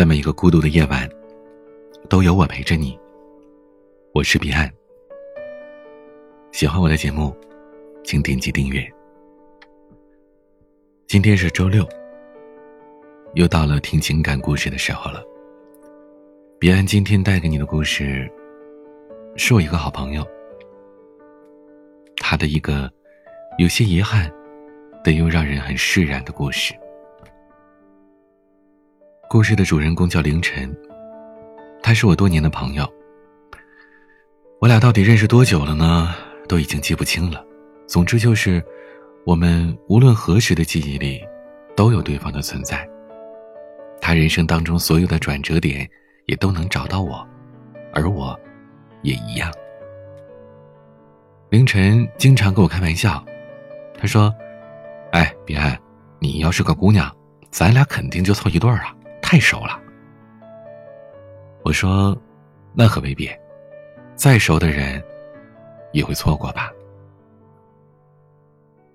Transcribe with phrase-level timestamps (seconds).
[0.00, 1.06] 在每一个孤独的夜晚，
[2.08, 2.98] 都有我陪着你。
[4.14, 4.66] 我是彼岸。
[6.52, 7.36] 喜欢我的节目，
[8.02, 8.82] 请点击订阅。
[11.06, 11.86] 今天是周六，
[13.34, 15.22] 又到了听情感故事的时候了。
[16.58, 18.26] 彼岸今天带给你的故事，
[19.36, 20.26] 是我一个好朋友，
[22.16, 22.90] 他的一个
[23.58, 24.32] 有些遗憾，
[25.04, 26.72] 但又让人很释然的故事。
[29.32, 30.76] 故事的主人公叫凌晨，
[31.84, 32.84] 他是我多年的朋友。
[34.58, 36.12] 我俩到底认识多久了呢？
[36.48, 37.40] 都已经记不清了。
[37.86, 38.60] 总之就是，
[39.24, 41.22] 我们无论何时的记忆里，
[41.76, 42.84] 都有对方的存在。
[44.00, 45.88] 他人生当中所有的转折点，
[46.26, 47.24] 也都能找到我，
[47.94, 48.36] 而我，
[49.02, 49.48] 也一样。
[51.50, 53.24] 凌晨经常跟我开玩笑，
[53.96, 54.34] 他说
[55.14, 55.78] ：“哎，彼岸，
[56.18, 57.08] 你要是个姑娘，
[57.52, 58.92] 咱俩肯定就凑一对儿啊。”
[59.30, 59.80] 太熟了，
[61.62, 62.20] 我说，
[62.74, 63.30] 那可未必，
[64.16, 65.00] 再熟的人
[65.92, 66.72] 也会错过吧。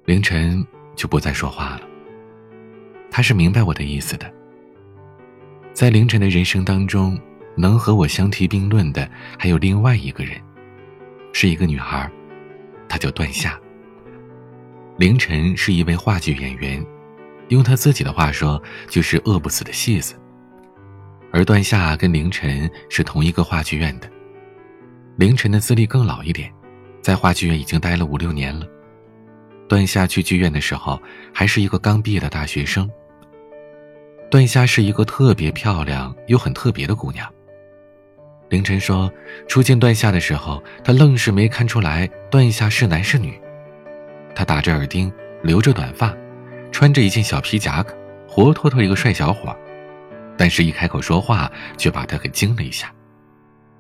[0.03, 0.61] 凌晨
[0.93, 1.83] 就不再说话了。
[3.09, 4.29] 他是明白我的意思的。
[5.71, 7.17] 在凌晨的人生当中，
[7.55, 10.35] 能和我相提并论的还有另外一个人，
[11.31, 12.11] 是一个女孩，
[12.89, 13.57] 她叫段夏。
[14.97, 16.85] 凌晨是一位话剧演员，
[17.47, 20.13] 用他自己的话说，就是饿不死的戏子。
[21.36, 24.09] 而段夏跟凌晨是同一个话剧院的，
[25.17, 26.50] 凌晨的资历更老一点，
[27.02, 28.66] 在话剧院已经待了五六年了。
[29.67, 30.97] 段夏去剧院的时候
[31.33, 32.89] 还是一个刚毕业的大学生。
[34.31, 37.30] 段夏是一个特别漂亮又很特别的姑娘。
[38.47, 39.11] 凌晨说，
[39.45, 43.38] 初见段夏的时候，他愣是没看出来段夏是男是女。
[44.33, 45.11] 他打着耳钉，
[45.44, 46.16] 留着短发，
[46.72, 47.94] 穿着一件小皮夹克，
[48.25, 49.53] 活脱脱一个帅小伙。
[50.38, 52.94] 但是，一开口说话，却把他给惊了一下。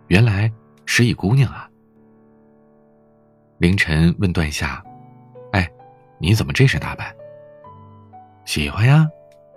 [0.07, 0.51] 原来
[0.85, 1.69] 是一姑娘啊！
[3.57, 4.83] 凌晨问段夏
[5.51, 5.69] ：“哎，
[6.19, 7.13] 你怎么这身打扮？
[8.45, 9.07] 喜欢呀，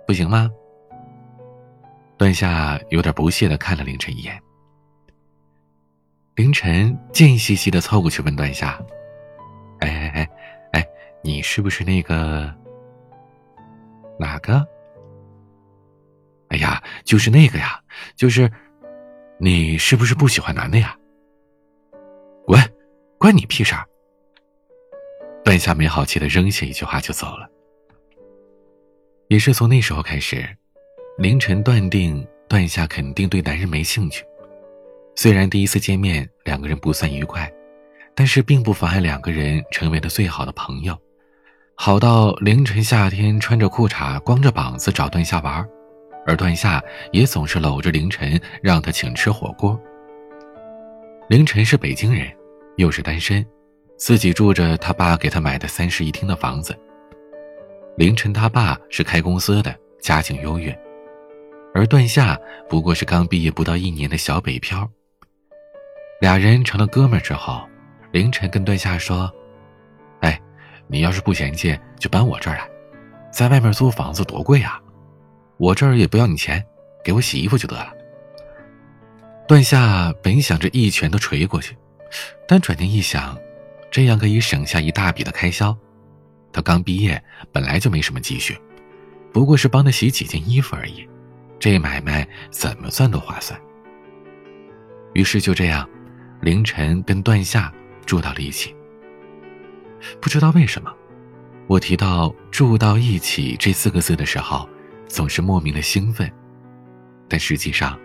[0.07, 0.49] 不行吗？”
[2.17, 4.41] 段夏有点不屑的看了凌晨一眼。
[6.35, 8.77] 凌晨贱兮兮的凑过去问段夏
[9.79, 10.29] ：“哎哎哎
[10.73, 10.87] 哎，
[11.21, 12.53] 你是不是那个
[14.17, 14.65] 哪个？”
[16.49, 17.79] 哎呀，就是那个呀，
[18.15, 18.51] 就是，
[19.39, 20.95] 你是不是不喜欢男的呀？
[22.45, 22.59] 滚，
[23.17, 23.85] 关你屁事儿！
[25.43, 27.47] 段夏没好气的扔下一句话就走了。
[29.27, 30.43] 也是从那时候开始，
[31.19, 34.25] 凌晨断定段夏肯定对男人没兴趣。
[35.15, 37.51] 虽然第一次见面两个人不算愉快，
[38.15, 40.97] 但是并不妨碍两个人成为了最好的朋友，
[41.75, 45.67] 好到凌晨夏天穿着裤衩光着膀子找段夏玩。
[46.29, 46.79] 而段夏
[47.11, 49.79] 也总是搂着凌晨，让他请吃火锅。
[51.27, 52.31] 凌晨是北京人，
[52.77, 53.43] 又是单身，
[53.97, 56.77] 自己住着他爸给他买的三室一厅的房子。
[57.97, 60.71] 凌晨他爸是开公司的，家境优越，
[61.73, 62.37] 而段夏
[62.69, 64.87] 不过是刚毕业不到一年的小北漂。
[66.21, 67.67] 俩人成了哥们之后，
[68.11, 69.33] 凌晨跟段夏说
[70.21, 70.39] ：“哎，
[70.85, 72.69] 你要是不嫌弃，就搬我这儿来，
[73.31, 74.79] 在外面租房子多贵啊。”
[75.59, 76.65] 我这儿也不要你钱，
[77.03, 77.93] 给我洗衣服就得了。
[79.45, 81.75] 段夏本想着一拳头捶过去，
[82.47, 83.37] 但转念一想，
[83.91, 85.77] 这样可以省下一大笔的开销。
[86.53, 87.21] 他刚毕业，
[87.51, 88.57] 本来就没什么积蓄，
[89.33, 91.05] 不过是帮他洗几件衣服而已，
[91.59, 93.59] 这买卖怎么算都划算。
[95.13, 95.87] 于是就这样，
[96.41, 97.69] 凌晨跟段夏
[98.05, 98.73] 住到了一起。
[100.21, 100.89] 不知道为什么，
[101.67, 104.69] 我提到“住到一起”这四个字的时候。
[105.09, 106.31] 总是莫名的兴奋，
[107.27, 107.99] 但实际上，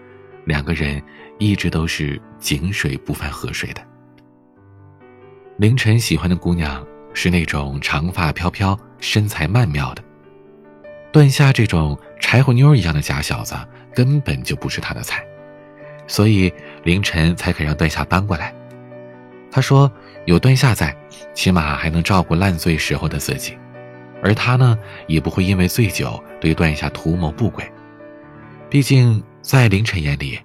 [0.47, 1.01] 两个人
[1.39, 3.81] 一直都是井水不犯河水的。
[5.59, 10.03] 凌晨喜欢的姑娘是那种长发飘飘、身材曼妙的，
[11.13, 13.55] 段夏这种柴火妞一样的假小子
[13.95, 15.25] 根本就不是他的菜，
[16.09, 16.53] 所以
[16.83, 18.53] 凌晨才肯让段夏搬过来。
[19.53, 19.89] 他说
[20.27, 20.97] ：“有段夏在，
[21.33, 23.57] 起码还能照顾烂醉时候的自己。”
[24.25, 24.77] 而他呢，
[25.07, 27.71] 也不会因为醉酒对段夏图谋不轨。
[28.71, 30.41] 毕竟在凌晨眼里，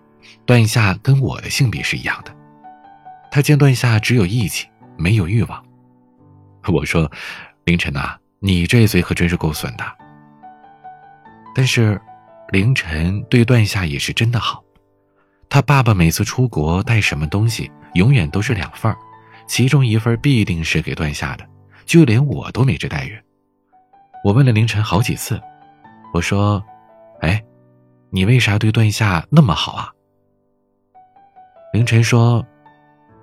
[0.45, 2.35] 段夏跟我的性别是一样的。
[3.31, 4.67] 他见段夏只有义气，
[4.97, 5.63] 没有欲望。
[6.67, 7.09] 我说
[7.63, 9.83] ：“凌晨呐，你这嘴可真是够损的。”
[11.55, 11.99] 但是，
[12.51, 14.61] 凌晨对段夏也是真的好。
[15.47, 18.93] 他爸爸每次出国带什么东西，永远都是两份
[19.47, 21.47] 其中一份必定是给段夏的，
[21.85, 23.17] 就连我都没这待遇。
[24.23, 25.41] 我问了凌晨好几次，
[26.13, 26.61] 我说
[27.21, 27.41] ：“哎，
[28.09, 29.91] 你为啥对段夏那么好啊？”
[31.71, 32.45] 凌晨说：“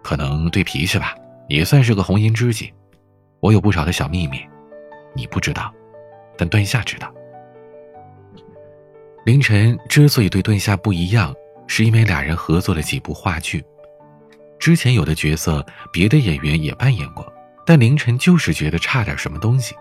[0.02, 1.14] 可能对脾气吧，
[1.48, 2.72] 也算是个红颜知己。
[3.40, 4.40] 我有不少的小秘密，
[5.14, 5.70] 你不知道，
[6.38, 7.12] 但段夏知道。”
[9.26, 11.34] 凌晨之所以对段夏不一样，
[11.66, 13.62] 是因为俩人合作了几部话剧。
[14.58, 17.30] 之前有的角色，别的演员也扮演过，
[17.66, 19.74] 但凌晨就是觉得差点什么东西。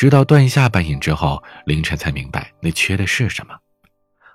[0.00, 3.54] 直到段夏扮演之后，凌晨才明白那缺的是什么，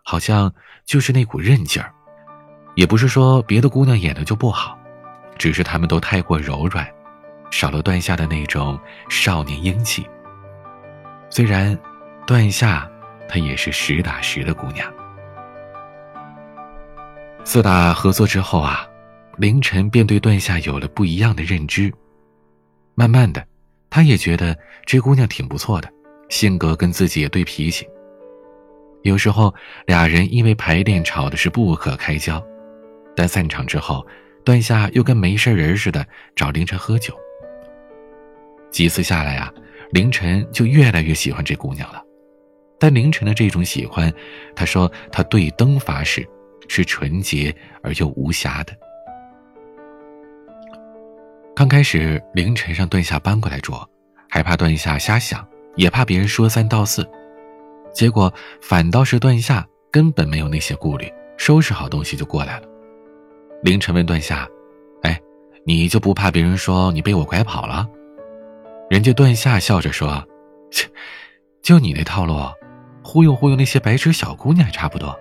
[0.03, 0.53] 好像
[0.85, 1.91] 就是那股韧劲儿。
[2.75, 4.77] 也不是说别的姑娘演的就不好，
[5.39, 6.87] 只是她们都太过柔软，
[7.49, 8.79] 少了段夏的那种
[9.09, 10.07] 少年英气。
[11.31, 11.75] 虽然
[12.27, 12.87] 段夏。
[13.27, 14.87] 她也是实打实的姑娘。
[17.43, 18.87] 四大合作之后啊，
[19.37, 21.91] 凌晨便对段夏有了不一样的认知。
[22.93, 23.43] 慢慢的，
[23.95, 24.53] 他也觉得
[24.85, 25.89] 这姑娘挺不错的，
[26.27, 27.87] 性格跟自己也对脾气。
[29.03, 29.55] 有时候
[29.85, 32.45] 俩人因为排练吵的是不可开交，
[33.15, 34.05] 但散场之后，
[34.43, 36.05] 段夏又跟没事人似的
[36.35, 37.13] 找凌晨喝酒。
[38.69, 39.49] 几次下来啊，
[39.91, 42.03] 凌晨就越来越喜欢这姑娘了。
[42.77, 44.13] 但凌晨的这种喜欢，
[44.53, 46.27] 他说他对灯发誓，
[46.67, 48.73] 是纯洁而又无瑕的。
[51.55, 53.73] 刚开始，凌晨让段夏搬过来住，
[54.29, 55.47] 还怕段夏瞎想，
[55.77, 57.09] 也怕别人说三道四。
[57.93, 58.31] 结果
[58.61, 62.67] 反倒是段夏根本没有那些顾虑，收拾好东西就过来了。
[63.63, 64.45] 凌晨问段夏
[65.03, 65.17] ：“哎，
[65.65, 67.87] 你就不怕别人说你被我拐跑了？”
[68.91, 70.21] 人家段夏笑着说
[70.71, 70.89] ：“切，
[71.61, 72.37] 就你那套路。”
[73.01, 75.17] 忽悠忽悠那些白痴小姑娘还差不多，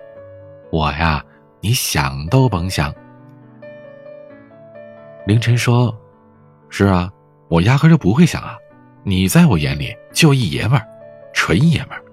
[0.69, 1.23] 我呀，
[1.61, 2.93] 你想都甭想。
[5.27, 5.95] 凌晨说
[6.77, 7.09] ：“是啊，
[7.47, 8.57] 我压根就不会想啊，
[9.05, 10.85] 你在我眼里就一爷们儿，
[11.33, 12.03] 纯爷们儿。”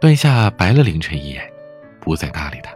[0.00, 1.52] 段夏白了凌晨一眼，
[2.00, 2.72] 不再搭理他。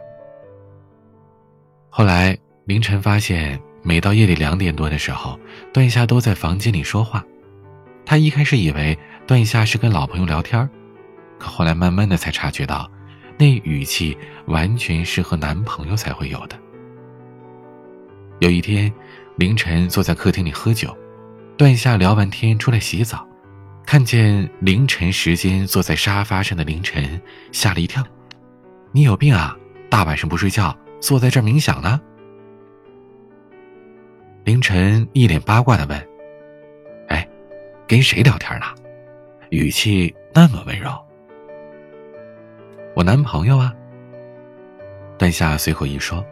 [1.89, 2.37] 后来
[2.67, 5.41] 凌晨发现，每到夜里两点多的时候，
[5.73, 7.25] 段夏都在房间里说话。
[8.05, 10.69] 他一开始以为段夏是跟老朋友聊天
[11.39, 12.87] 可后来慢慢的才察觉到，
[13.39, 14.15] 那语气
[14.45, 16.59] 完全是和男朋友才会有的。
[18.41, 18.93] 有一天，
[19.37, 20.97] 凌晨坐在客厅里喝酒，
[21.57, 23.27] 段夏聊完天出来洗澡，
[23.87, 27.21] 看见凌晨时间坐在沙发上的凌晨，
[27.51, 28.05] 吓了一跳
[28.93, 29.57] ：“你有病啊？
[29.89, 32.01] 大晚上不睡觉，坐在这儿冥想呢？”
[34.45, 36.09] 凌晨一脸八卦的问
[37.09, 37.27] ：“哎，
[37.89, 38.67] 跟谁聊天呢？
[39.51, 40.91] 语气那么温柔。”
[42.95, 43.73] 我男朋友啊。
[45.19, 46.25] 段夏随口一说，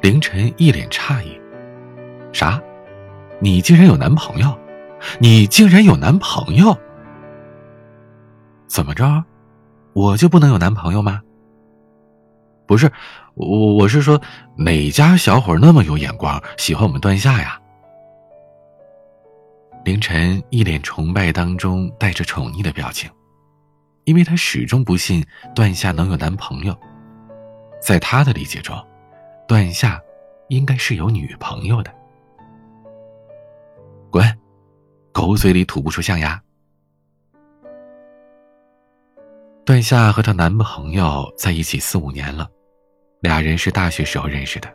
[0.00, 1.39] 凌晨一脸诧异
[2.32, 2.60] ：“啥？
[3.40, 4.58] 你竟然有男朋友？
[5.18, 6.76] 你竟然有男朋友？
[8.66, 9.24] 怎么着？
[9.92, 11.20] 我就不能有男朋友吗？
[12.66, 12.90] 不是，
[13.34, 14.20] 我我是说，
[14.56, 17.60] 哪家小伙那么有眼光，喜欢我们段夏呀？”
[19.84, 23.10] 凌晨一脸崇拜当中带着宠溺的表情。
[24.04, 25.24] 因为他始终不信
[25.54, 26.76] 段夏能有男朋友，
[27.80, 28.76] 在他的理解中，
[29.46, 30.00] 段夏
[30.48, 31.94] 应该是有女朋友的。
[34.10, 34.24] 滚，
[35.12, 36.42] 狗嘴里吐不出象牙。
[39.64, 42.50] 段夏和她男朋友在一起四五年了，
[43.20, 44.68] 俩人是大学时候认识的，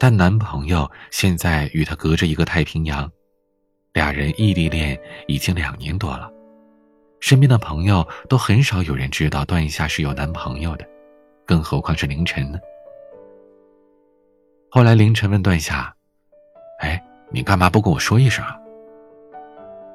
[0.00, 3.08] 但男朋友现在与她隔着一个太平洋，
[3.92, 6.28] 俩人异地恋已经两年多了。
[7.20, 10.84] 身边的朋友都很少有人知道段夏是有男朋友的，
[11.46, 12.58] 更何况是凌晨呢？
[14.70, 15.94] 后来凌晨问段夏
[16.80, 18.56] ：“哎，你干嘛不跟我说一声啊？”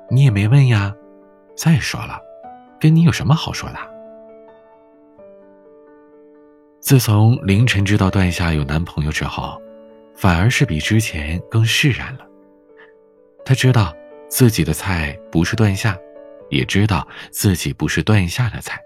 [0.09, 0.93] 你也没问呀。
[1.55, 2.19] 再说了，
[2.79, 3.77] 跟你有什么好说的？
[6.79, 9.61] 自从凌晨知道段夏有男朋友之后，
[10.15, 12.25] 反而是比之前更释然了。
[13.45, 13.93] 他知道
[14.29, 15.97] 自己的菜不是段夏。
[16.49, 18.79] 也知道自己不是段夏的菜，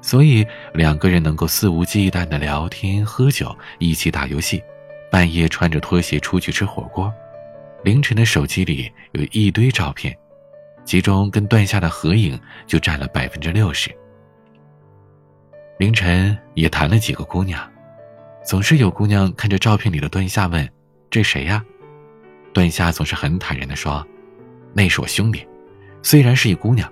[0.00, 4.64] 所以两个人能够肆无忌惮的聊天、喝酒，一起打游戏，
[5.10, 7.12] 半夜穿着拖鞋出去吃火锅。
[7.84, 10.16] 凌晨的手机里有一堆照片，
[10.84, 13.90] 其中跟段夏的合影就占了百分之六十。
[15.78, 17.60] 凌晨也谈了几个姑娘，
[18.44, 20.68] 总是有姑娘看着照片里的段夏问
[21.10, 21.64] ：“这谁呀？”
[22.54, 24.06] 段夏总是很坦然的说
[24.72, 25.44] ：“那是我兄弟。”
[26.04, 26.90] 虽然是一姑娘，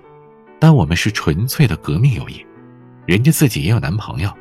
[0.59, 2.45] 但我们是纯粹的革命友谊。
[3.05, 4.31] 人家自己也有男朋友。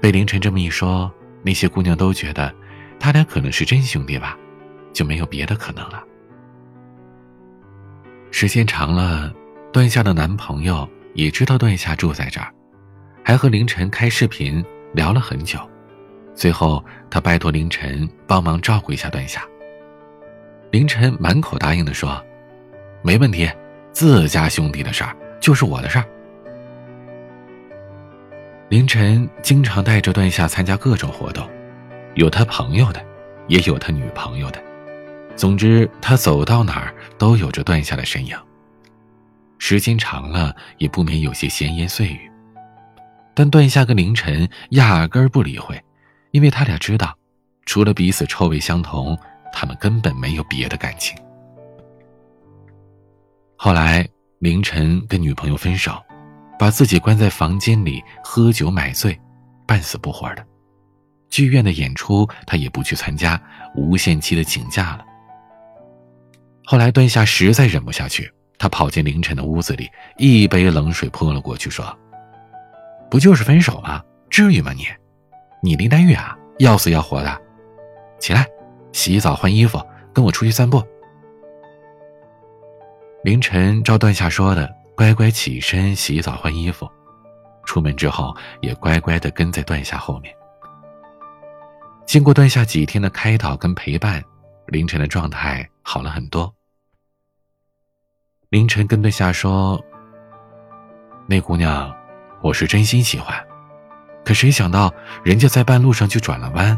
[0.00, 2.54] 被凌晨这么一说，那些姑娘都觉得
[3.00, 4.38] 他俩可能是真兄弟吧，
[4.92, 6.04] 就没有别的可能了。
[8.30, 9.32] 时间长了，
[9.72, 12.52] 段夏的男朋友也知道段夏住在这儿，
[13.24, 15.58] 还和凌晨开视频聊了很久。
[16.34, 19.42] 最后，他拜托凌晨帮忙照顾一下段夏。
[20.70, 22.24] 凌晨满口答应的说
[23.02, 23.50] ：“没问题，
[23.92, 26.04] 自家兄弟的事儿就是我的事儿。”
[28.70, 31.50] 凌晨经常带着段夏参加各种活动，
[32.14, 33.04] 有他朋友的，
[33.48, 34.62] 也有他女朋友的。
[35.36, 38.36] 总之，他走到哪儿都有着段夏的身影。
[39.58, 42.30] 时间长了，也不免有些闲言碎语。
[43.34, 45.82] 但段夏跟凌晨压根儿不理会，
[46.30, 47.16] 因为他俩知道，
[47.66, 49.18] 除了彼此臭味相同，
[49.52, 51.16] 他们根本没有别的感情。
[53.56, 54.06] 后来，
[54.38, 55.92] 凌晨跟女朋友分手。
[56.58, 59.18] 把自己关在房间里喝酒买醉，
[59.66, 60.44] 半死不活的。
[61.30, 63.40] 剧院的演出他也不去参加，
[63.74, 65.04] 无限期的请假了。
[66.64, 71.96] 后来段夏实在忍不下去，他跑进凌晨的屋子里，一杯冷水泼了过去，说
[73.10, 74.02] ：“不就是分手吗？
[74.28, 74.86] 至于吗你？
[75.62, 77.40] 你林黛玉啊，要死要活的，
[78.18, 78.46] 起来，
[78.92, 79.80] 洗澡换衣服，
[80.12, 80.82] 跟我出去散步。”
[83.24, 84.78] 凌晨照段夏说的。
[84.96, 86.86] 乖乖起身洗澡换衣服，
[87.64, 90.30] 出门之后也乖乖的跟在段夏后面。
[92.10, 94.20] 经过段夏几天的开导跟陪伴，
[94.66, 96.52] 凌晨的状态好了很多。
[98.48, 99.80] 凌晨跟段夏说
[101.28, 101.94] ：“那姑娘，
[102.42, 103.40] 我是真心喜欢，
[104.24, 106.76] 可谁想到人家在半路上就转了弯，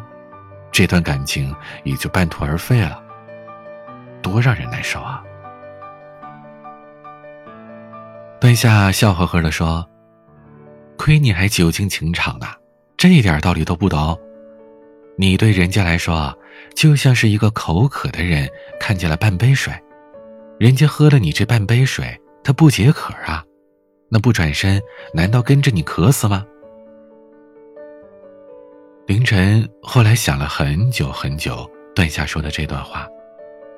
[0.71, 3.03] 这段感情也就半途而废了，
[4.21, 5.25] 多让人难受啊！”
[8.39, 9.89] 段夏笑呵呵地说
[10.99, 12.47] ：“亏你还久经情场呢，
[12.99, 14.21] 这一点道理都不懂。
[15.23, 16.37] 你对人家来说，
[16.75, 18.50] 就像是一个口渴的人
[18.81, 19.73] 看见了半杯水，
[20.59, 23.45] 人家喝了你这半杯水，他不解渴啊，
[24.09, 24.83] 那不转身，
[25.14, 26.45] 难道跟着你渴死吗？”
[29.07, 33.07] 凌晨后来想了很久很久，段夏说的这段话，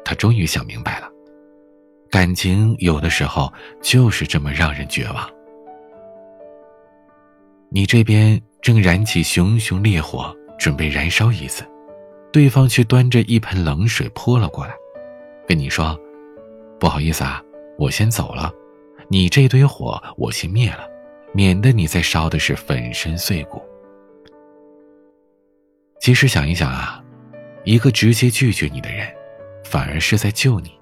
[0.02, 1.10] 他终于想明白了。
[2.10, 5.28] 感情有的时候就是这么让人绝望。
[7.70, 11.64] 你这边正燃起熊熊烈火，准备燃烧一次，
[12.32, 14.74] 对方却端着一盆冷水泼了过来，
[15.46, 15.98] 跟你说
[16.80, 17.42] ：“不好意思啊，
[17.78, 18.52] 我先走了，
[19.08, 20.88] 你这堆火我先灭了，
[21.32, 23.62] 免得你再烧的是粉身碎骨。”
[26.00, 27.02] 其实想一想啊，
[27.64, 29.08] 一个直接拒绝你的人，
[29.64, 30.72] 反而是在救你。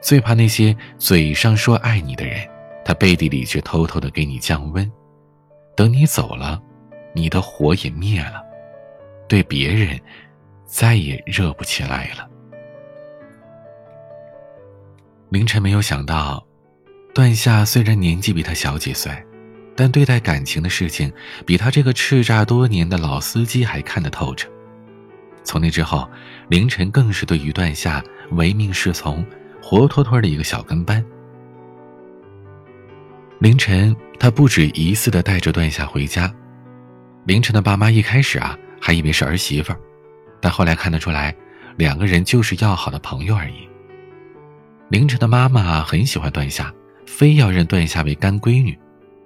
[0.00, 2.38] 最怕那些嘴上说爱你的人，
[2.84, 4.90] 他背地里却偷偷的给你降温，
[5.76, 6.60] 等你走了，
[7.14, 8.41] 你的火也灭了，
[9.32, 9.98] 对别人
[10.66, 12.28] 再也热不起来了。
[15.30, 16.46] 凌晨没有想到，
[17.14, 19.10] 段夏虽然年纪比他小几岁，
[19.74, 21.10] 但对待感情的事情，
[21.46, 24.50] 比他这个叱咤多年的老司机还看得透彻。
[25.42, 26.06] 从那之后，
[26.50, 29.24] 凌晨更是对于段夏唯命是从。
[29.62, 31.02] 活脱脱的一个小跟班。
[33.38, 36.30] 凌晨，他不止一次的带着段夏回家。
[37.24, 39.78] 凌晨的爸妈一开始啊，还以为是儿媳妇儿，
[40.40, 41.32] 但后来看得出来，
[41.76, 43.68] 两个人就是要好的朋友而已。
[44.88, 46.74] 凌晨的妈妈很喜欢段夏，
[47.06, 48.76] 非要认段夏为干闺女，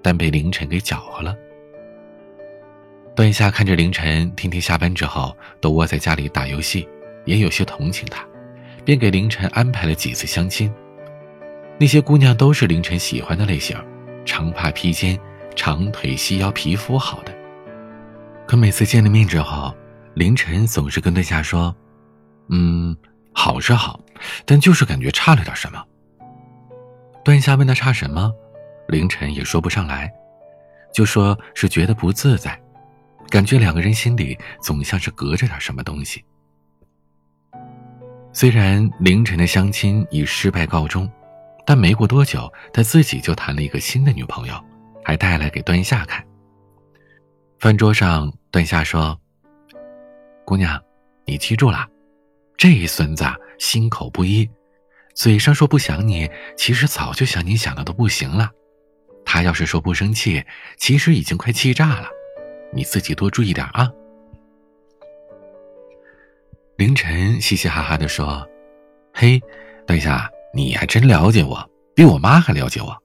[0.02, 1.34] 但被凌晨给搅和了。
[3.16, 6.86] 段夏看着凌晨天天下班之后都窝在家里打游戏，
[7.24, 8.22] 也有些同情他。
[8.84, 10.70] 便给凌晨安排了几次相亲，
[11.78, 13.76] 那些姑娘都是凌晨喜欢的类型，
[14.26, 15.18] 长发披肩、
[15.56, 17.35] 长腿细腰、皮肤好的。
[18.46, 19.74] 可每次见了面之后，
[20.14, 21.74] 凌晨总是跟段夏说
[22.48, 22.96] ：“嗯，
[23.32, 24.00] 好是好，
[24.44, 25.84] 但就是感觉差了点什么。”
[27.24, 28.32] 段夏问他差什么，
[28.88, 30.12] 凌晨也说不上来，
[30.94, 32.56] 就说是觉得不自在，
[33.28, 36.24] 感觉两个人心里总像是隔着点什么东西。
[38.32, 41.10] 虽然凌晨的相亲以失败告终，
[41.66, 44.54] 但没过多久，他自己就谈了一个新的女朋友，
[45.04, 46.24] 还带来给段夏看。
[47.58, 49.18] 饭桌上，段夏说
[50.44, 50.80] ：“姑娘，
[51.24, 51.88] 你记住了，
[52.56, 53.24] 这孙子
[53.58, 54.48] 心口不一，
[55.14, 58.50] 嘴上说不想你，其实早就想你想的都不行了。
[59.24, 60.44] 他要是说不生气，
[60.76, 62.08] 其实已经快气炸了。
[62.74, 63.90] 你自己多注意点啊。”
[66.76, 68.46] 凌晨嘻嘻哈哈的说
[69.14, 69.40] ：“嘿，
[69.86, 73.02] 段夏，你还真了解我，比我妈还了解我。”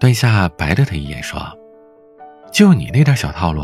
[0.00, 1.38] 段夏白了他一眼说
[2.52, 3.62] ：“就你那点小套路，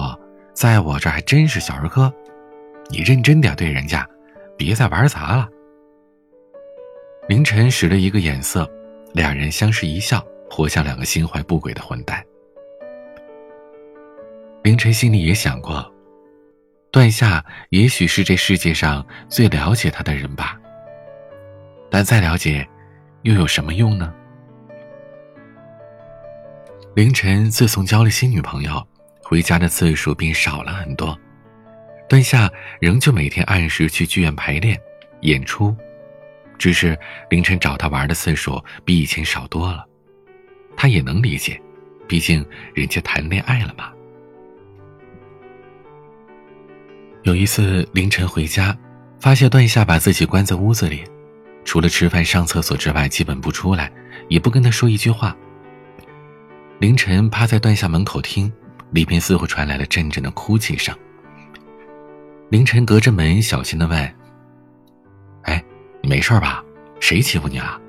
[0.54, 2.12] 在我这还真是小儿科。
[2.88, 4.08] 你认真点对人家，
[4.56, 5.46] 别再玩砸了。”
[7.28, 8.68] 凌晨使了一个眼色，
[9.12, 12.24] 两人相视一笑，活像两个心怀不轨的混蛋。
[14.62, 15.92] 凌晨心里也想过，
[16.90, 20.58] 段夏也许是这世界上最了解他的人吧。
[21.90, 22.66] 但再了解，
[23.20, 24.14] 又有什么用呢？
[26.94, 28.86] 凌晨自从交了新女朋友，
[29.22, 31.16] 回家的次数便少了很多。
[32.08, 34.80] 段夏仍旧每天按时去剧院排练、
[35.20, 35.76] 演出，
[36.58, 36.98] 只是
[37.30, 39.84] 凌晨找他玩的次数比以前少多了。
[40.76, 41.60] 他也能理解，
[42.06, 42.44] 毕竟
[42.74, 43.92] 人家谈恋爱了嘛。
[47.24, 48.76] 有一次凌晨回家，
[49.20, 51.04] 发现段夏把自己关在屋子里，
[51.64, 53.92] 除了吃饭、上厕所之外，基本不出来，
[54.28, 55.36] 也不跟他说一句话。
[56.78, 58.52] 凌晨趴在段下门口听，
[58.92, 60.96] 里边似乎传来了阵阵的哭泣声。
[62.50, 64.14] 凌晨隔着门小心的问
[65.42, 65.62] ：“哎，
[66.00, 66.62] 你没事吧？
[67.00, 67.80] 谁欺负你了？”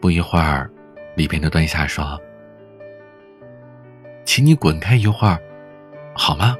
[0.00, 0.68] 不一会儿，
[1.14, 2.20] 里边的段夏说
[4.26, 5.38] ：“请你滚开一会儿，
[6.12, 6.56] 好吗？”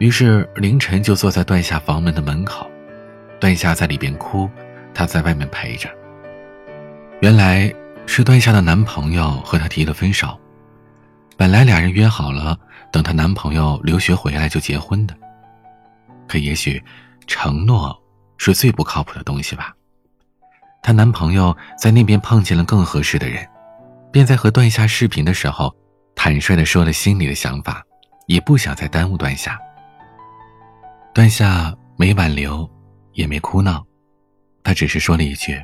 [0.00, 2.66] 于是凌晨就坐在段夏房门的门口，
[3.38, 4.48] 段夏在里边哭，
[4.94, 5.90] 他在外面陪着。
[7.22, 7.72] 原来
[8.04, 10.36] 是段夏的男朋友和她提了分手，
[11.36, 12.58] 本来俩人约好了。
[12.90, 15.16] 等她男朋友留学回来就结婚的，
[16.26, 16.82] 可也许
[17.28, 17.96] 承诺
[18.38, 19.72] 是最不靠谱的东西吧。
[20.82, 23.48] 她男朋友在那边碰见了更合适的人，
[24.10, 25.72] 便在和段夏视频的时候，
[26.16, 27.84] 坦率的说了心里的想法，
[28.26, 29.56] 也不想再耽误段夏。
[31.14, 32.68] 段夏没挽留，
[33.12, 33.86] 也没哭闹，
[34.64, 35.56] 他只是说了一句：“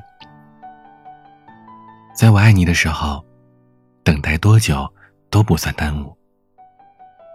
[2.18, 3.25] 在我爱你的时候，
[4.02, 4.92] 等待多久
[5.30, 6.18] 都不算耽误。”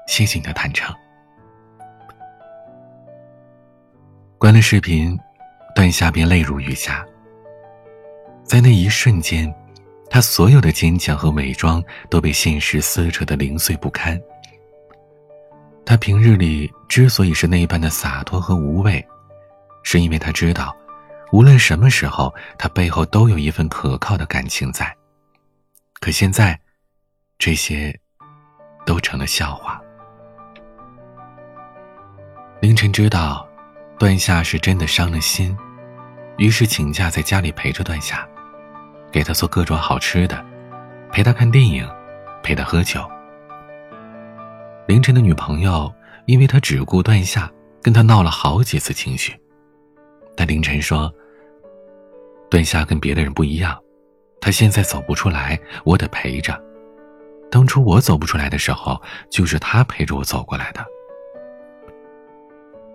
[0.09, 0.93] 谢谢你的坦诚。
[4.37, 5.17] 关了视频，
[5.73, 7.05] 段夏便泪如雨下。
[8.43, 9.49] 在那一瞬间，
[10.09, 14.21] 他所有的坚强和伪装都被现实撕扯的零碎不堪。
[15.85, 19.01] 他平日里之所以是那般的洒脱和无畏，
[19.81, 20.75] 是因为他知道，
[21.33, 24.95] 无论什么时候，他背后都有一份可靠的感情在。
[25.99, 26.57] 可现在，
[27.39, 27.99] 这些，
[28.85, 29.81] 都成了笑话。
[32.61, 33.47] 凌晨知道，
[33.97, 35.57] 段夏是真的伤了心，
[36.37, 38.23] 于是请假在家里陪着段夏，
[39.11, 40.45] 给他做各种好吃的，
[41.11, 41.89] 陪他看电影，
[42.43, 43.09] 陪他喝酒。
[44.85, 45.91] 凌晨的女朋友
[46.27, 49.35] 因为他只顾段夏，跟他闹了好几次情绪。
[50.35, 51.11] 但凌晨说
[52.53, 53.75] ：“段夏跟别的人不一样，
[54.39, 56.55] 他现在走不出来，我得陪着。
[57.49, 60.85] 当初我走不出来的时候，就是他陪着我走过来的。”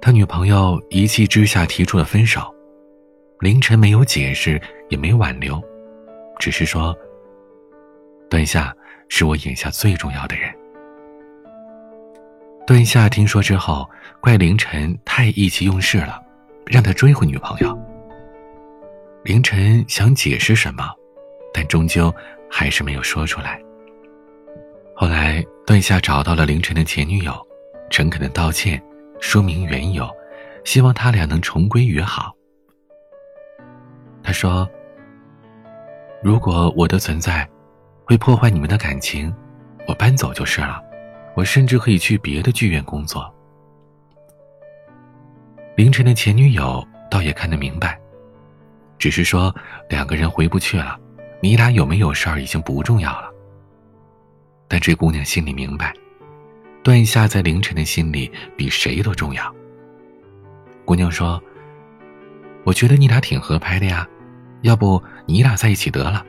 [0.01, 2.55] 他女朋友一气之下提出了分手，
[3.41, 5.61] 凌晨没有解释，也没挽留，
[6.39, 6.97] 只是说
[8.31, 8.73] ：“段夏
[9.09, 10.55] 是我眼下最重要的人。”
[12.65, 13.91] 段夏听说之后，
[14.21, 16.23] 怪凌晨太意气用事了，
[16.65, 17.77] 让他追回女朋友。
[19.29, 20.91] 凌晨想解释什么，
[21.53, 22.11] 但终究
[22.51, 23.61] 还是没有说出来。
[24.97, 27.35] 后来，段夏找到了凌晨的前女友，
[27.91, 28.83] 诚恳的道歉。
[29.21, 30.09] 说明缘由，
[30.65, 32.35] 希望他俩能重归于好。
[34.23, 34.67] 他说
[36.25, 37.47] ：“如果我的存在
[38.07, 39.31] 会破坏你们的感情，
[39.87, 40.81] 我搬走就是了。
[41.35, 43.31] 我甚至可以去别的剧院工作。”
[45.77, 48.01] 凌晨的前女友倒也看得明白，
[48.99, 49.55] 只是说
[49.89, 50.99] 两个人回不去了，
[51.41, 53.31] 你俩有没有事儿已经不重要了。
[54.67, 55.95] 但这姑娘心里明白。
[56.83, 59.55] 段夏在凌晨的心里比谁都重要。
[60.87, 61.43] 姑娘说
[62.65, 64.09] ：“我觉得你俩挺合拍的呀，
[64.63, 66.25] 要不你俩在一起得了。”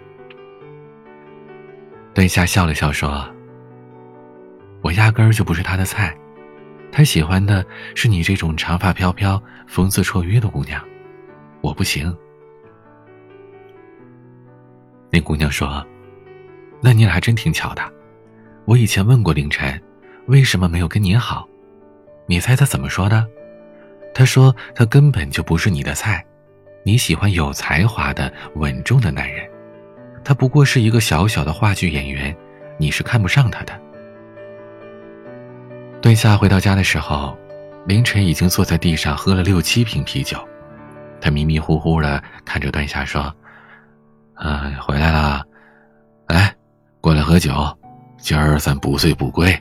[2.13, 3.25] 段夏笑了笑说
[4.81, 6.13] ：“我压根儿就不是他的菜，
[6.91, 10.83] 他喜欢的是你这种长发飘飘、风姿绰约的姑娘，
[11.61, 12.13] 我不行。”
[15.11, 15.85] 那姑娘说
[16.81, 17.81] ：“那你俩还真挺巧的，
[18.65, 19.79] 我以前问过凌晨。”
[20.27, 21.49] 为什么没有跟你好？
[22.27, 23.25] 你猜他怎么说的？
[24.13, 26.23] 他说他根本就不是你的菜，
[26.83, 29.49] 你喜欢有才华的、稳重的男人，
[30.23, 32.35] 他不过是一个小小的话剧演员，
[32.77, 33.73] 你是看不上他的。
[35.99, 37.35] 段夏回到家的时候，
[37.87, 40.37] 凌晨已经坐在地上喝了六七瓶啤酒，
[41.19, 43.33] 他迷迷糊糊的看着段夏说
[44.39, 45.45] ：“啊，回来了，
[46.27, 46.55] 来，
[47.01, 47.51] 过来喝酒，
[48.17, 49.53] 今儿咱不醉不归。”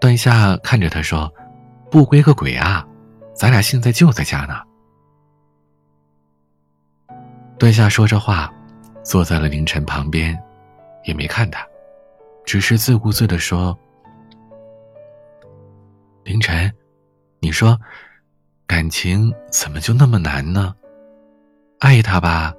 [0.00, 1.30] 段夏看着他说
[1.90, 2.84] ：“不归个鬼啊，
[3.34, 4.60] 咱俩现在就在家呢。”
[7.58, 8.50] 段夏说着话，
[9.04, 10.36] 坐在了凌晨旁边，
[11.04, 11.64] 也没看他，
[12.46, 13.78] 只是自顾自的说
[16.24, 16.72] ：“凌晨，
[17.40, 17.78] 你说，
[18.66, 20.74] 感情怎么就那么难呢？
[21.82, 22.54] 爱他吧，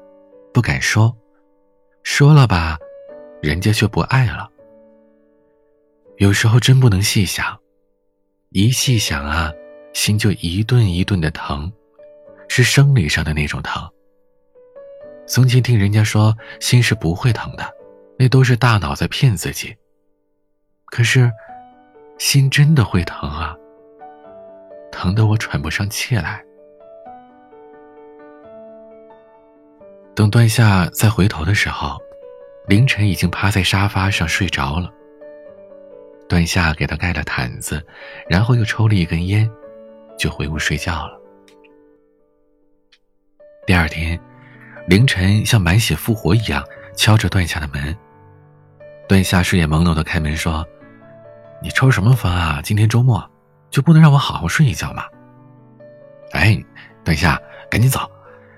[0.53, 1.09] 不敢说；
[2.03, 2.77] 说了吧，
[3.41, 4.51] 人家却不爱了。
[6.17, 7.57] 有时候真不能细想，
[8.49, 9.49] 一细想啊，
[9.93, 11.71] 心就一顿一顿的疼，
[12.49, 13.89] 是生理上的那种疼。”
[15.25, 17.63] 从前听人家说，心是不会疼的，
[18.19, 19.73] 那都是大脑在骗自己。
[20.87, 21.31] 可是，
[22.17, 23.55] 心真的会疼啊，
[24.91, 26.43] 疼得我喘不上气来。
[30.15, 31.97] 等段夏再回头的时候，
[32.67, 34.89] 凌晨已经趴在沙发上睡着了。
[36.29, 37.83] 段夏给他盖了毯子，
[38.29, 39.49] 然后又抽了一根烟，
[40.17, 41.19] 就回屋睡觉了。
[43.65, 44.19] 第二天。
[44.85, 46.61] 凌晨像满血复活一样
[46.93, 47.97] 敲着段夏的门。
[49.07, 50.67] 段夏睡眼朦胧的开门说
[51.63, 52.59] ：“你抽什么风啊？
[52.61, 53.25] 今天周末，
[53.69, 55.05] 就不能让我好好睡一觉吗？”
[56.35, 56.61] 哎，
[57.05, 58.01] 段夏，赶紧走！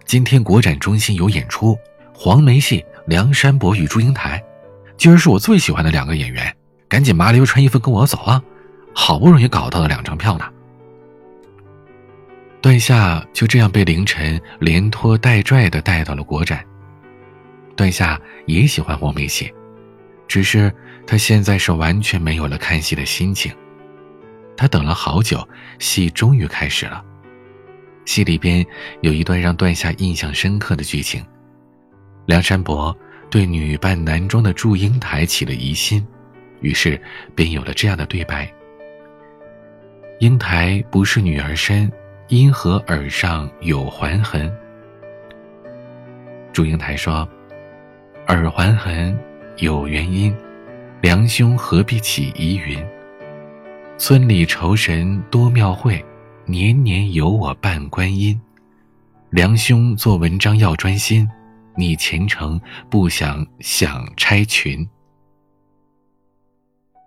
[0.06, 1.78] 今天国展中心有演出，
[2.14, 4.40] 黄梅戏《梁山伯与祝英台》，
[4.98, 6.56] 今儿是我最喜欢的两个演员，
[6.88, 8.42] 赶紧麻溜穿衣服跟我走啊！
[8.94, 10.46] 好不容易搞到了两张票呢。
[12.62, 16.64] 段夏就这样被凌晨连拖带拽的带到了国展。
[17.76, 19.52] 段夏也喜欢黄梅戏，
[20.28, 20.72] 只是
[21.08, 23.52] 他现在是完全没有了看戏的心情。
[24.56, 25.46] 他等了好久，
[25.80, 27.04] 戏终于开始了。
[28.06, 28.66] 戏里边
[29.02, 31.24] 有一段让段夏印象深刻的剧情：
[32.26, 32.96] 梁山伯
[33.30, 36.06] 对女扮男装的祝英台起了疑心，
[36.62, 37.00] 于是
[37.36, 38.52] 便有了这样的对白
[40.20, 41.92] ：“英台不是女儿身。”
[42.30, 44.52] 因何耳上有环痕？
[46.52, 47.30] 祝英台说
[48.30, 49.16] ：“耳环痕
[49.58, 50.36] 有原因，
[51.04, 52.84] 梁兄何必起疑云？
[54.00, 56.04] 村里酬神多庙会，
[56.46, 58.40] 年年有我伴观音。
[59.30, 61.30] 梁兄做文章要专心，
[61.76, 64.88] 你前程不想想拆群。”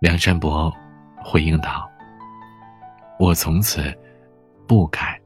[0.01, 0.73] 梁山伯
[1.23, 1.89] 回应道
[3.19, 3.93] ：“我从此。”
[4.69, 5.19] 不敢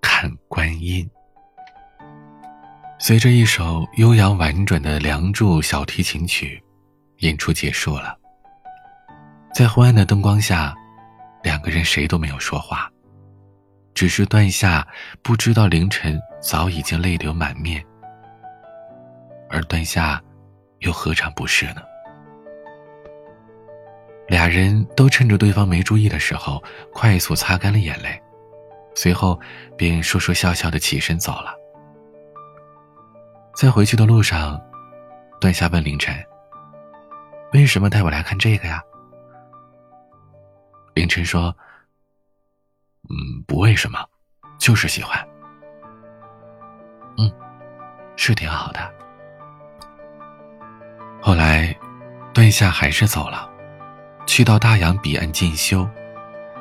[0.00, 1.04] 看观音。
[2.96, 6.62] 随着一首悠扬婉转的《梁祝》小提琴曲，
[7.18, 8.16] 演出结束了。
[9.52, 10.72] 在昏暗的灯光下，
[11.42, 12.88] 两个人谁都没有说话，
[13.96, 14.86] 只是段夏
[15.22, 17.82] 不知道凌晨早已经泪流满面，
[19.48, 20.22] 而段夏
[20.80, 21.80] 又何尝不是呢？
[24.28, 28.20] 俩人都趁着对方没注意的时候，快速擦干了眼泪。
[28.94, 29.40] 随后，
[29.78, 31.54] 便说说笑笑的起身走了。
[33.54, 34.60] 在回去的路上，
[35.40, 36.14] 段夏问凌晨
[37.54, 38.82] ：“为什么带我来看这个呀？”
[40.92, 41.56] 凌晨说
[43.08, 43.98] ：“嗯，不为什么，
[44.58, 45.18] 就是喜欢。
[47.18, 47.30] 嗯，
[48.16, 48.94] 是挺好的。”
[51.20, 51.76] 后来，
[52.32, 53.50] 段夏还是走了，
[54.26, 55.88] 去到大洋彼岸进修，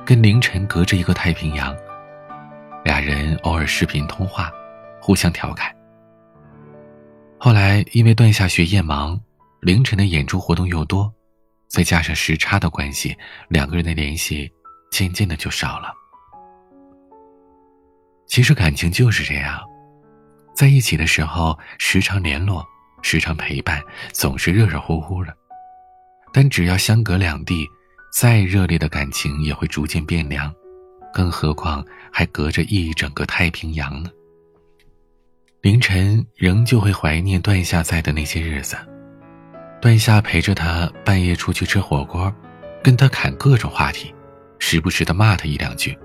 [0.06, 1.76] 跟凌晨隔着一个太平洋。
[2.84, 4.52] 俩人偶尔视频通话，
[5.02, 5.76] 互相调侃。
[7.40, 9.20] 后来因为段夏学业忙，
[9.62, 11.12] 凌晨的演出活动又多，
[11.68, 13.16] 再加上时差的关系，
[13.50, 14.52] 两个人的联系
[14.90, 15.94] 渐渐的就少了。
[18.28, 19.62] 其实感情就是这样，
[20.56, 22.66] 在一起的时候时常联络，
[23.02, 25.32] 时常陪伴，总是热热乎乎的；
[26.34, 27.66] 但只要相隔两地，
[28.12, 30.54] 再热烈的感情也会逐渐变凉。
[31.14, 34.10] 更何况还隔着一整个太平洋呢。
[35.62, 38.76] 凌晨仍旧会怀念段夏在的那些日子，
[39.82, 42.34] 段夏陪着他半夜出去吃火锅，
[42.84, 44.14] 跟他侃各种话题，
[44.60, 45.98] 时不时的骂他一两句，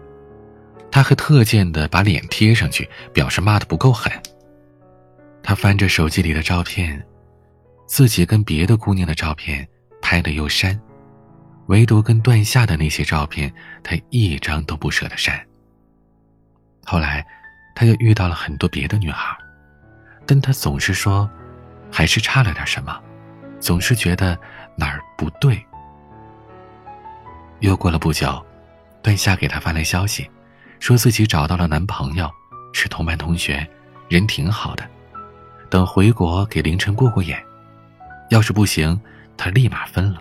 [0.90, 4.12] 他还特贱的把脸贴上去，表示骂的不够狠。
[5.42, 7.02] 他翻着手机里的照片，
[7.86, 9.66] 自己跟别的姑娘的照片
[10.02, 10.78] 拍的又删。
[11.66, 13.52] 唯独跟段夏的那些照片，
[13.84, 15.40] 他一张都不舍得删。
[16.84, 17.24] 后来，
[17.76, 19.36] 他又遇到了很多别的女孩，
[20.26, 21.30] 但他总是说，
[21.92, 23.00] 还是差了点什么，
[23.60, 24.36] 总是觉得
[24.76, 25.64] 哪儿不对。
[27.60, 28.44] 又过了不久，
[29.00, 30.28] 段夏给他发来消息，
[30.80, 32.28] 说自己找到了男朋友，
[32.72, 33.64] 是同班同学，
[34.08, 34.84] 人挺好的，
[35.68, 37.40] 等回国给凌晨过过眼，
[38.30, 38.98] 要是不行，
[39.36, 40.20] 他立马分了。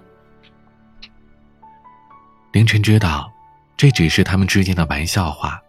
[2.51, 3.31] 凌晨知道，
[3.77, 5.59] 这只是他们之间的玩笑话。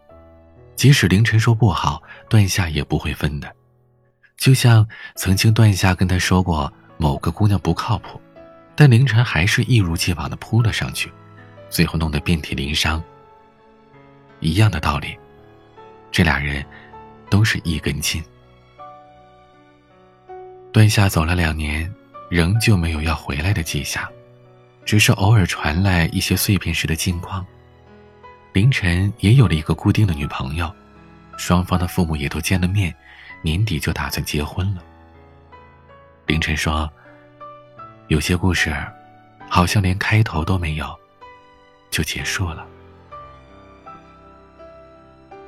[0.75, 3.51] 即使凌晨说不好，段夏也不会分的。
[4.37, 8.19] 就像曾经段夏跟他说过某个姑娘不靠谱，
[8.75, 11.11] 但凌晨还是一如既往的扑了上去，
[11.69, 13.01] 最后弄得遍体鳞伤。
[14.41, 15.17] 一样的道理，
[16.11, 16.65] 这俩人
[17.29, 18.21] 都是一根筋。
[20.73, 21.89] 段夏走了两年，
[22.29, 24.05] 仍旧没有要回来的迹象，
[24.83, 27.45] 只是偶尔传来一些碎片式的近况。
[28.51, 30.69] 凌晨也有了一个固定的女朋友，
[31.37, 32.93] 双方的父母也都见了面。
[33.43, 34.83] 年底就打算结婚了。
[36.27, 36.87] 凌晨说
[38.07, 38.71] ：“有些故事，
[39.49, 40.85] 好像连开头都没有，
[41.89, 42.67] 就结束了。”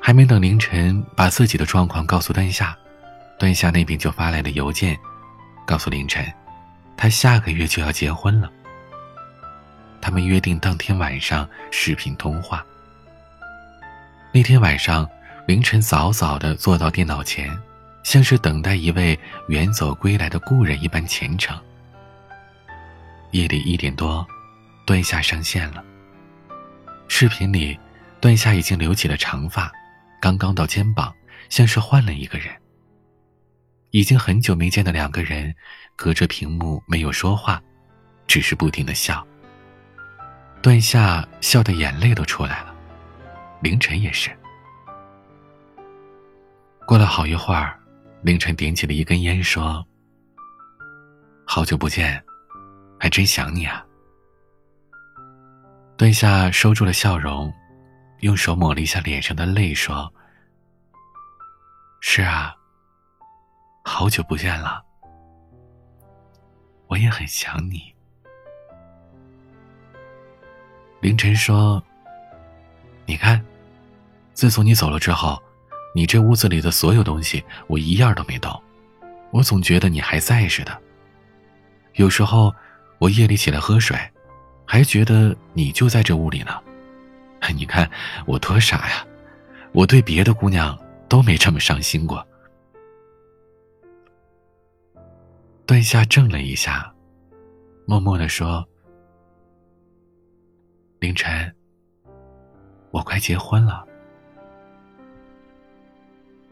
[0.06, 2.78] 还没等凌晨把自己的状况告诉段夏，
[3.40, 5.00] 段夏那边就发来了邮件，
[5.66, 6.30] 告诉凌晨，
[6.98, 8.52] 他下个月就要结婚了。
[10.02, 12.62] 他们约定当天晚上视频通话。
[14.34, 15.10] 那天晚上，
[15.48, 17.50] 凌晨早早的坐到电脑前。
[18.04, 21.58] 像是等待一位远走归来的故人一般虔诚。
[23.32, 24.28] 夜里一点多，
[24.86, 25.82] 段夏上线了。
[27.08, 27.80] 视频里，
[28.20, 29.72] 段夏已经留起了长发，
[30.24, 31.14] 刚刚到肩膀，
[31.50, 32.48] 像是换了一个人。
[33.92, 35.54] 已经很久没见的两个人，
[35.98, 37.62] 隔着屏幕没有说话，
[38.26, 39.28] 只是不停的笑。
[40.62, 42.74] 段夏笑的眼泪都出来了，
[43.62, 44.32] 凌晨也是。
[46.88, 47.78] 过了好一会儿。
[48.22, 49.86] 凌晨点起了一根烟，说
[51.46, 52.24] ：“好久不见，
[52.98, 53.86] 还真想你啊。”
[56.00, 57.54] 段夏收住了笑容，
[58.24, 60.12] 用手抹了一下脸上的泪，说
[62.00, 62.56] ：“是啊，
[63.84, 64.82] 好久不见了，
[66.88, 67.94] 我也很想你。”
[71.02, 71.84] 凌晨说
[73.06, 73.44] ：“你看，
[74.34, 75.42] 自从你走了之后。”
[75.96, 78.60] 你这屋子里的所有东西，我一样都没动，
[79.30, 80.76] 我总觉得你还在似的。
[81.94, 82.52] 有时候，
[82.98, 83.96] 我夜里起来喝水，
[84.66, 86.60] 还觉得你就在这屋里呢。
[87.52, 87.90] 你看
[88.26, 89.06] 我多傻呀！
[89.74, 90.78] 我对别的姑娘
[91.10, 92.26] 都没这么上心过。
[95.66, 96.94] 段夏怔了一下，
[97.88, 98.64] 默默的说
[101.00, 101.56] ：“凌晨，
[102.92, 103.84] 我快结婚了。”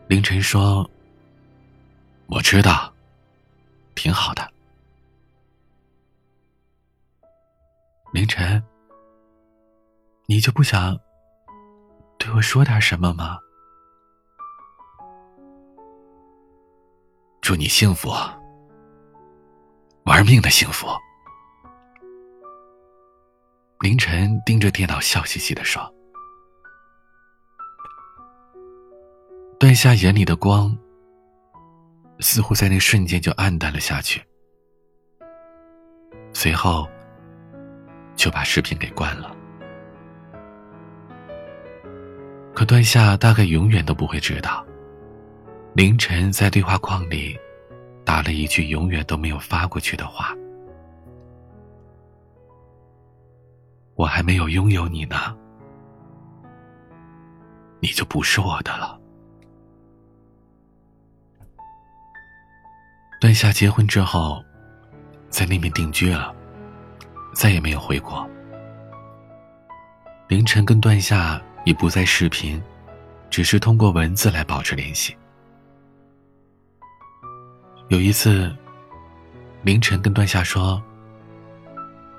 [0.07, 0.89] 凌晨说
[2.27, 2.91] ：“我知道，
[3.93, 4.49] 挺好的。”
[8.11, 8.61] 凌晨，
[10.31, 10.97] 你就不想
[12.17, 13.37] 对我说点什么吗？
[17.41, 18.09] 祝你幸福，
[20.05, 20.87] 玩命的幸福。
[23.81, 25.93] 凌晨盯着电脑，笑嘻嘻的说。
[29.59, 30.73] 段夏眼里的光，
[32.19, 34.23] 似乎在那瞬间就暗淡了下去，
[36.33, 36.87] 随后
[38.15, 39.35] 就把视频给关了。
[42.61, 44.63] 可段夏大概永远都不会知道，
[45.73, 47.35] 凌晨在对话框里
[48.05, 50.31] 打了一句永远都没有发过去的话
[53.97, 55.35] ：“我还没有拥有你呢，
[57.79, 58.95] 你就不是我的了。”
[63.19, 64.39] 段夏结婚之后，
[65.29, 66.31] 在那边定居了，
[67.33, 68.29] 再也没有回国。
[70.27, 72.61] 凌晨跟段夏也不再视频，
[73.29, 75.15] 只是通过文字来保持联系。
[77.89, 78.55] 有一次，
[79.63, 80.81] 凌晨跟段夏说：“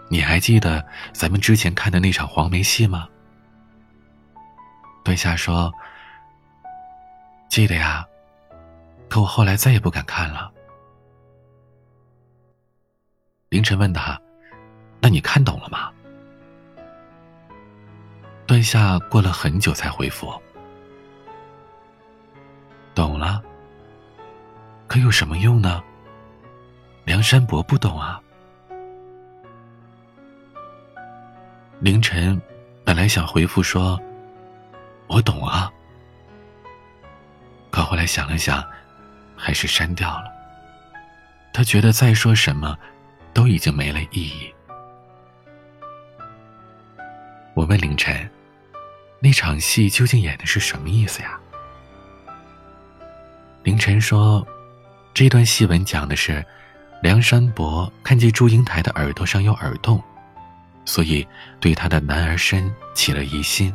[0.08, 3.08] 你还记得咱们之前看的那场黄梅戏吗？”
[5.02, 5.72] 段夏说
[7.48, 8.06] ：“记得呀，
[9.08, 10.52] 可我后来再也不敢看了。”
[13.48, 14.20] 凌晨问他
[15.00, 15.90] ：“那你看懂了吗？”
[18.52, 20.30] 段夏过了很久才回复
[22.94, 23.42] ：“懂了。
[24.86, 25.82] 可有什么用呢？
[27.06, 28.20] 梁山伯不懂啊。”
[31.80, 32.38] 凌晨
[32.84, 33.98] 本来想回复说
[35.08, 35.72] ：“我懂啊。”
[37.72, 38.62] 可后来想了想，
[39.34, 40.30] 还是删掉了。
[41.54, 42.76] 他觉得再说什么。
[43.32, 44.54] 都已经没了意义。
[47.54, 48.30] 我问凌晨
[49.22, 51.38] ：“那场戏究竟演的是什么意思呀？”
[53.62, 54.44] 凌晨说
[55.14, 56.44] ：“这段戏文讲的是，
[57.00, 60.02] 梁山伯看见祝英台的耳朵上有耳洞，
[60.84, 61.24] 所以
[61.60, 63.72] 对他的男儿身起了疑心。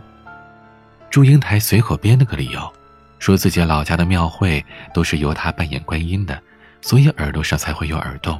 [1.10, 2.74] 祝英台随口编了个理由，
[3.18, 6.44] 说自己老家的庙会都是由他扮演观音的，
[6.82, 8.38] 所以耳朵上才会有耳洞。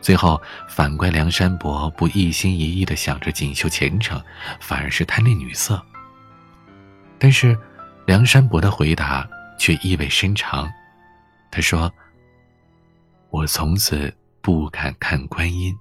[0.00, 4.18] 最后反怪梁山伯不一心一意的想着锦绣前程，
[4.60, 5.82] 反而是贪恋女色。
[7.18, 7.56] 但是，
[8.06, 10.70] 梁山伯的回答却意味深长。
[11.50, 11.92] 他说
[13.30, 15.74] ：“我从此不敢看观音。”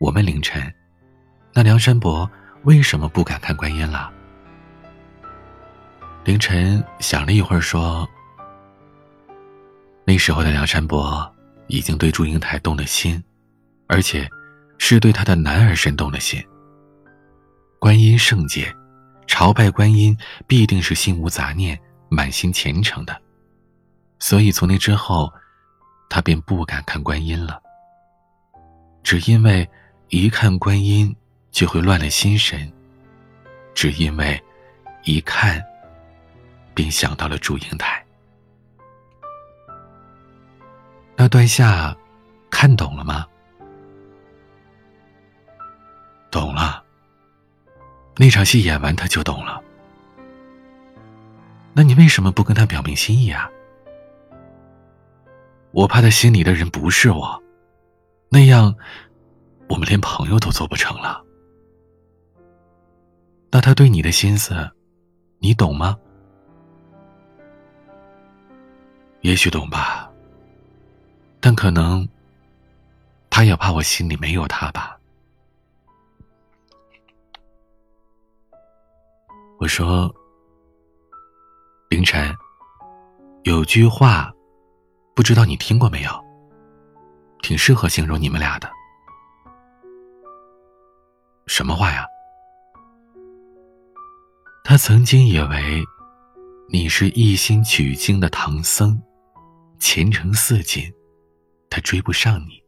[0.00, 0.72] 我问凌晨，
[1.52, 2.28] 那梁山伯
[2.62, 4.10] 为什么不敢看观音了？
[6.24, 8.08] 凌晨想了一会儿，说
[10.06, 11.30] ：“那时候的梁山伯
[11.66, 13.22] 已经对祝英台动了心，
[13.86, 14.28] 而且
[14.78, 16.42] 是对他的男儿身动了心。
[17.78, 18.74] 观音圣洁，
[19.26, 23.20] 朝拜观音必定是心无杂念、满心虔诚的，
[24.18, 25.32] 所以从那之后，
[26.08, 27.60] 他便不敢看观音了。
[29.02, 29.68] 只因为
[30.08, 31.14] 一看观音
[31.50, 32.72] 就会乱了心神，
[33.74, 34.42] 只因为
[35.04, 35.62] 一看。”
[36.74, 38.04] 便想到了祝英台。
[41.14, 41.96] 那段下
[42.50, 43.24] 看懂了吗？
[46.32, 46.83] 懂了。
[48.16, 49.60] 那场戏演完他就懂了。
[51.72, 53.50] 那你为什么不跟他表明心意啊？
[55.72, 57.42] 我怕他心里的人不是我，
[58.28, 58.72] 那样
[59.68, 61.20] 我们连朋友都做不成了。
[63.50, 64.70] 那他对你的心思，
[65.40, 65.98] 你懂吗？
[69.22, 70.08] 也许懂吧，
[71.40, 72.08] 但可能，
[73.30, 74.93] 他也怕我心里没有他吧。
[79.64, 80.14] 我说
[81.88, 82.36] ：“凌晨，
[83.44, 84.30] 有句话，
[85.16, 86.10] 不知道你听过没有？
[87.40, 88.70] 挺适合形容你们俩的。
[91.46, 92.04] 什么话呀？
[94.64, 95.82] 他曾经以为，
[96.68, 99.00] 你是一心取经的唐僧。”
[99.80, 100.92] 前程似锦，
[101.70, 102.62] 他追不上你。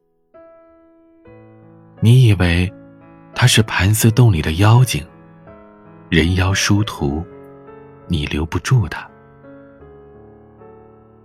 [2.00, 2.72] 你以为
[3.35, 5.06] 他是盘丝洞里的妖精，
[6.09, 7.25] 人妖殊途，
[8.07, 9.09] 你留不住他。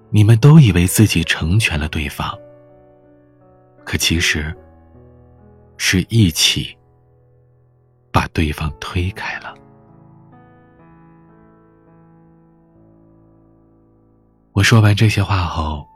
[0.10, 2.38] 你们都以为自己成全了对方，
[3.86, 4.54] 可其实
[5.78, 6.76] 是一起
[8.12, 9.54] 把对方推开了。
[14.54, 15.88] 我说完这些话后，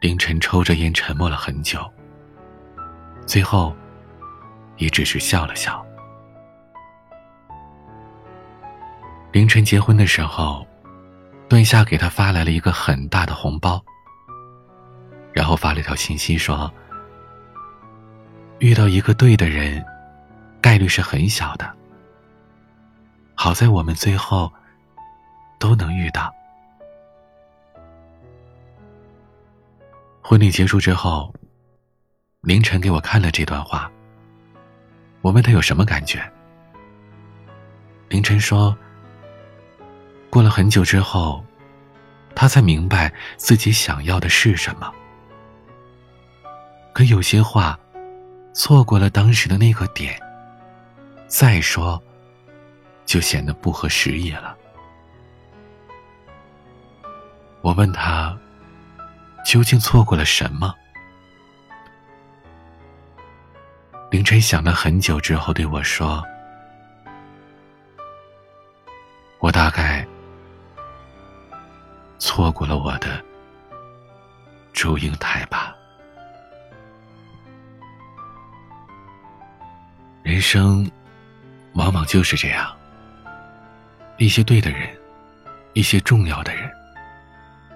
[0.00, 1.80] 凌晨抽着烟沉默了很久。
[3.26, 3.74] 最后，
[4.76, 5.84] 也只是笑了笑。
[9.38, 10.66] 凌晨结婚的时候，
[11.48, 13.80] 段夏给他发来了一个很大的红包，
[15.32, 16.68] 然后发了一条信息说
[18.58, 19.80] ：“遇到一个对的人，
[20.60, 21.72] 概率是很小的。
[23.36, 24.52] 好在我们最后
[25.60, 26.34] 都能遇到。”
[30.20, 31.32] 婚礼结束之后，
[32.40, 33.88] 凌晨给我看了这段话。
[35.20, 36.20] 我问他有什么感觉。
[38.08, 38.76] 凌晨说
[40.30, 41.44] ：“过了很久之后，
[42.34, 44.92] 他才明白自己想要的是什么。
[46.92, 47.78] 可有些话，
[48.52, 50.20] 错过了当时的那个点，
[51.26, 52.02] 再说，
[53.06, 54.56] 就显得不合时宜了。”
[57.62, 58.36] 我问他。
[59.44, 60.74] 究竟错过了什么？
[64.10, 66.22] 凌晨想了很久之后对我说
[69.40, 70.06] ：“我大概
[72.18, 73.22] 错过了我的
[74.72, 75.74] 祝英台吧。
[80.22, 80.90] 人生
[81.74, 82.76] 往往就是这样，
[84.18, 84.88] 一些对的人，
[85.72, 86.70] 一些重要的人，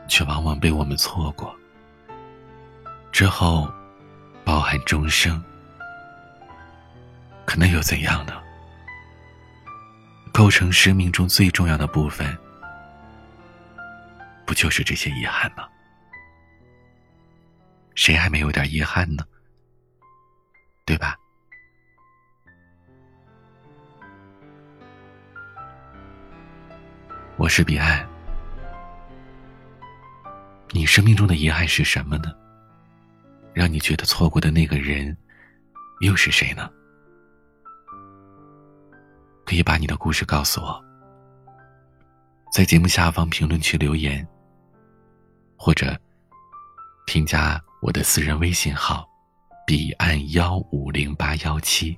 [0.07, 1.55] 却往往被我们错过。”
[3.11, 3.71] 之后，
[4.45, 5.43] 包含终生，
[7.45, 8.35] 可能又怎样呢？
[10.33, 12.37] 构成生命中最重要的部分，
[14.47, 15.69] 不就是这些遗憾吗？
[17.95, 19.25] 谁还没有点遗憾呢？
[20.85, 21.17] 对吧？
[27.37, 28.07] 我是彼岸，
[30.71, 32.33] 你生命中的遗憾是什么呢？
[33.53, 35.17] 让你觉得错过的那个人，
[36.01, 36.71] 又是谁呢？
[39.45, 40.85] 可以把你的故事告诉我，
[42.53, 44.29] 在节目下方评论区留言，
[45.57, 45.99] 或者
[47.07, 49.09] 添加我的私人微信号
[49.67, 51.97] “彼岸幺五零八幺七”，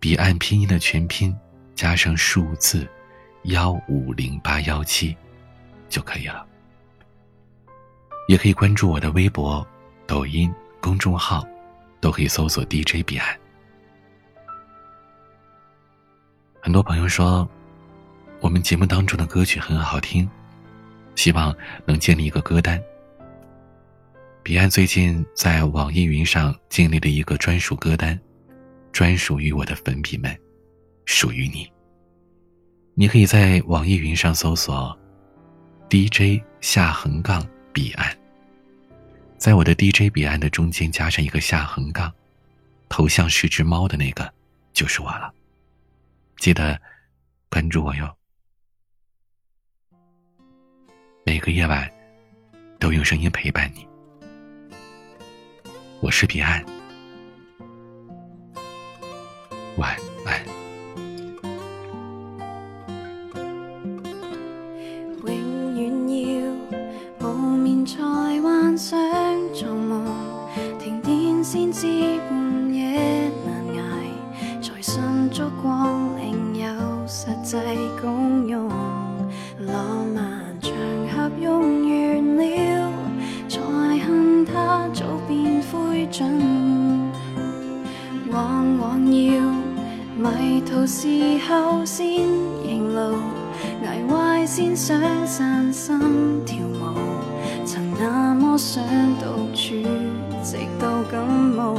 [0.00, 1.32] 彼岸拼音的全拼
[1.76, 2.84] 加上数字
[3.44, 5.16] 幺五零八幺七
[5.88, 6.44] 就可以了。
[8.26, 9.64] 也可以关注我的微博、
[10.04, 11.46] 抖音公众号，
[12.00, 13.38] 都可以搜索 DJ 彼岸。
[16.60, 17.48] 很多朋友说，
[18.44, 20.28] 我们节目当中的歌曲很好听，
[21.16, 22.78] 希望能建立一个歌单。
[24.42, 28.20] 彼岸最近在网易云上建立了一个专属歌单，
[28.92, 30.38] 专属于我的粉笔们，
[31.06, 31.66] 属于你。
[32.92, 34.94] 你可以在网易云上搜索
[35.88, 38.14] “DJ 下横杠彼岸”，
[39.38, 42.12] 在我的 DJ 彼岸的中间加上一个下横杠，
[42.90, 44.30] 头像是只猫的那个，
[44.74, 45.32] 就是我了。
[46.36, 46.78] 记得
[47.48, 48.14] 关注我哟。
[51.26, 51.90] 每个夜晚
[52.78, 53.88] 都用声音陪伴你。
[56.00, 56.62] 我是彼岸，
[59.78, 59.96] 晚
[60.26, 60.44] 安。
[67.86, 68.02] 在
[68.42, 68.98] 幻想
[69.52, 70.04] 做梦，
[70.78, 71.86] 停电先知
[72.28, 77.56] 半夜难挨，才信烛光另有实际
[78.00, 78.43] 功
[90.24, 91.06] 迷途时
[91.46, 92.06] 候先
[92.64, 93.18] 认路，
[93.84, 96.00] 挨坏先想散心
[96.46, 96.96] 跳舞。
[97.66, 98.82] 曾那么想
[99.20, 99.74] 独处，
[100.42, 101.74] 直到感冒。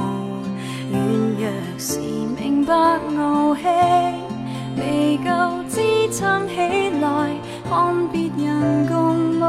[0.91, 1.01] 软
[1.39, 1.99] 弱时
[2.39, 2.71] 明白
[3.17, 3.63] 傲气，
[4.77, 5.81] 未够支
[6.11, 6.55] 撑起
[7.01, 7.31] 来，
[7.67, 9.41] 看别人共舞，